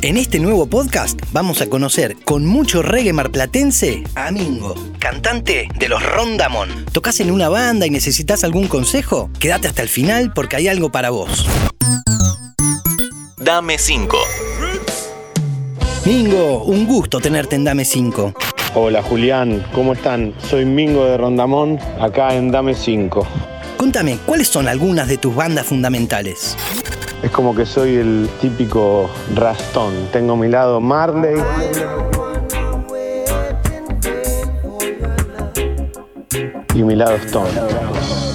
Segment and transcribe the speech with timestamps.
[0.00, 5.88] En este nuevo podcast vamos a conocer con mucho reggae marplatense a Mingo, cantante de
[5.88, 6.84] los Rondamón.
[6.92, 9.28] ¿Tocas en una banda y necesitas algún consejo?
[9.40, 11.48] Quédate hasta el final porque hay algo para vos.
[13.38, 14.16] Dame 5.
[16.04, 18.34] Mingo, un gusto tenerte en Dame 5.
[18.76, 20.32] Hola Julián, ¿cómo están?
[20.48, 23.26] Soy Mingo de Rondamón, acá en Dame 5.
[23.76, 26.56] Contame, ¿cuáles son algunas de tus bandas fundamentales?
[27.22, 29.92] Es como que soy el típico rastón.
[30.12, 31.36] Tengo mi lado Marley.
[36.74, 38.27] Y mi lado Stone.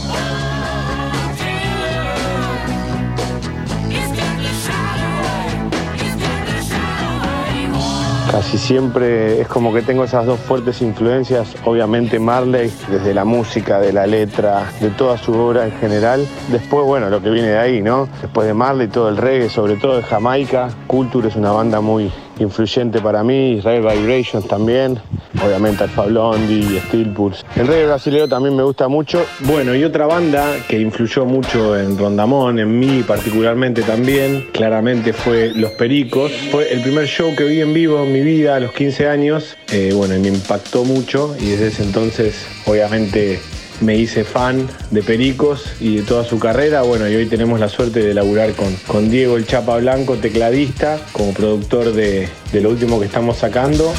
[8.33, 13.79] Casi siempre es como que tengo esas dos fuertes influencias, obviamente Marley, desde la música,
[13.79, 16.27] de la letra, de toda su obra en general.
[16.47, 18.09] Después, bueno, lo que viene de ahí, ¿no?
[18.23, 20.69] Después de Marley, todo el reggae, sobre todo de Jamaica.
[20.87, 24.99] Culture es una banda muy influyente para mí, Israel Vibrations también,
[25.43, 27.43] obviamente Alfa Blondie, Steel Pulse.
[27.55, 29.25] El reggae brasileño también me gusta mucho.
[29.41, 35.51] Bueno, y otra banda que influyó mucho en Rondamón, en mí particularmente también, claramente fue
[35.53, 36.31] Los Pericos.
[36.51, 39.57] Fue el primer show que vi en vivo en mi vida a los 15 años.
[39.71, 43.39] Eh, bueno, me impactó mucho y desde ese entonces, obviamente,
[43.81, 46.81] me hice fan de Pericos y de toda su carrera.
[46.83, 50.99] Bueno, y hoy tenemos la suerte de laburar con, con Diego el Chapa Blanco, tecladista,
[51.11, 53.93] como productor de, de lo último que estamos sacando.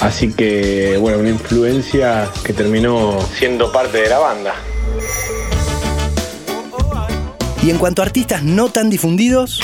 [0.00, 4.54] Así que, bueno, una influencia que terminó siendo parte de la banda.
[7.62, 9.60] Y en cuanto a artistas no tan difundidos,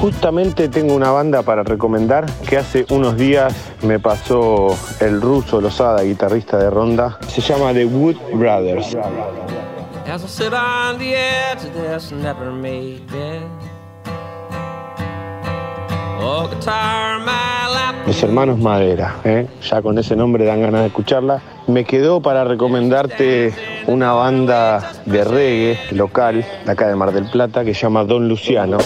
[0.00, 4.68] Justamente tengo una banda para recomendar que hace unos días me pasó
[5.00, 7.18] el ruso Lozada, guitarrista de Ronda.
[7.26, 8.96] Se llama The Wood Brothers.
[10.06, 13.42] As I sit on the edge of this never made bed.
[16.20, 18.06] Oh, guitar in my lap.
[18.06, 19.46] Los hermanos Madera, ¿eh?
[19.60, 21.42] ya con ese nombre dan ganas de escucharla.
[21.66, 23.52] Me quedó para recomendarte
[23.86, 28.28] una banda de reggae local de acá de Mar del Plata que se llama Don
[28.28, 28.78] Luciano.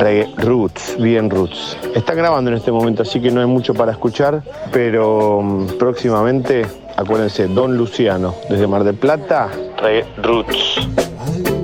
[0.00, 1.76] Reggae Roots, bien Roots.
[1.94, 6.64] Están grabando en este momento, así que no hay mucho para escuchar, pero mm, próximamente,
[6.96, 11.59] acuérdense, Don Luciano, desde Mar del Plata, Reggae Roots.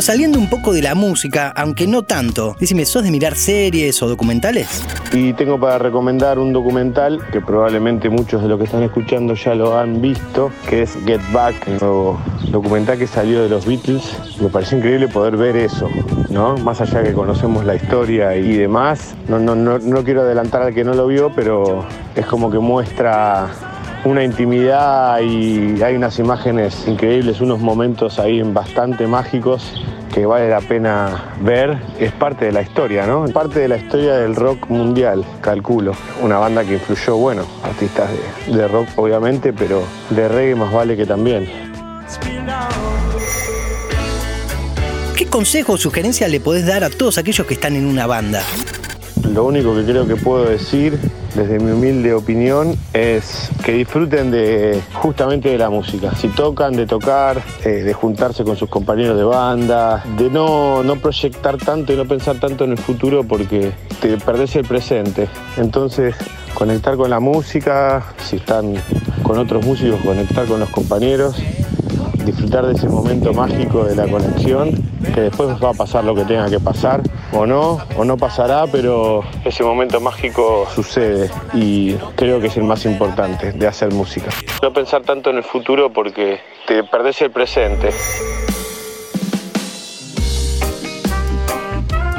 [0.00, 4.08] Saliendo un poco de la música, aunque no tanto, decime, ¿sos de mirar series o
[4.08, 4.82] documentales?
[5.12, 9.54] Y tengo para recomendar un documental que probablemente muchos de los que están escuchando ya
[9.54, 11.78] lo han visto, que es Get Back, el
[12.50, 14.02] documental que salió de los Beatles.
[14.40, 15.88] Me pareció increíble poder ver eso,
[16.28, 16.56] ¿no?
[16.58, 19.14] Más allá que conocemos la historia y demás.
[19.28, 21.84] No, no, no quiero adelantar al que no lo vio, pero
[22.14, 23.50] es como que muestra
[24.04, 29.74] una intimidad y hay unas imágenes increíbles, unos momentos ahí bastante mágicos
[30.12, 31.78] que vale la pena ver.
[31.98, 33.24] Es parte de la historia, ¿no?
[33.26, 35.92] Parte de la historia del rock mundial, calculo.
[36.22, 38.10] Una banda que influyó, bueno, artistas
[38.46, 41.48] de, de rock obviamente, pero de reggae más vale que también.
[45.16, 48.42] ¿Qué consejo o sugerencia le podés dar a todos aquellos que están en una banda?
[49.32, 50.98] Lo único que creo que puedo decir,
[51.34, 56.14] desde mi humilde opinión, es que disfruten de justamente de la música.
[56.14, 60.96] Si tocan, de tocar, eh, de juntarse con sus compañeros de banda, de no, no
[60.96, 65.28] proyectar tanto y no pensar tanto en el futuro porque te perdés el presente.
[65.56, 66.14] Entonces,
[66.54, 68.74] conectar con la música, si están
[69.22, 71.36] con otros músicos, conectar con los compañeros
[72.24, 74.70] disfrutar de ese momento mágico de la conexión,
[75.14, 78.66] que después va a pasar lo que tenga que pasar, o no, o no pasará,
[78.66, 84.30] pero ese momento mágico sucede y creo que es el más importante de hacer música.
[84.62, 87.90] No pensar tanto en el futuro porque te perdés el presente.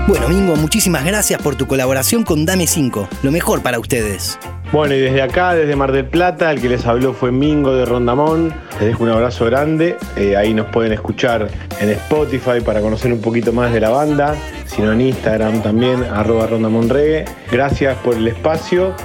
[0.07, 3.07] Bueno, Mingo, muchísimas gracias por tu colaboración con Dame 5.
[3.23, 4.37] Lo mejor para ustedes.
[4.71, 7.83] Bueno, y desde acá, desde Mar del Plata, el que les habló fue Mingo de
[7.83, 8.53] Rondamón.
[8.79, 9.97] Les dejo un abrazo grande.
[10.15, 11.49] Eh, ahí nos pueden escuchar
[11.81, 14.33] en Spotify para conocer un poquito más de la banda,
[14.65, 17.25] sino en Instagram también, arroba Rondamón Reggae.
[17.51, 18.95] Gracias por el espacio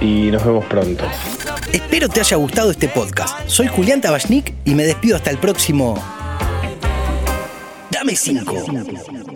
[0.00, 1.04] y nos vemos pronto.
[1.72, 3.48] Espero te haya gustado este podcast.
[3.48, 6.00] Soy Julián Tabachnik y me despido hasta el próximo.
[7.90, 9.35] Dame 5.